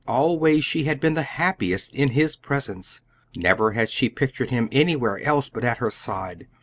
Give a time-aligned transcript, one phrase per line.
[0.07, 3.01] Always she had been the happiest in his presence;
[3.35, 6.47] never had she pictured him anywhere else but at her side.